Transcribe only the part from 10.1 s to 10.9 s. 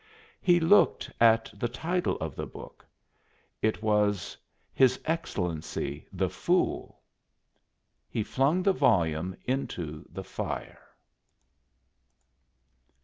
the fire.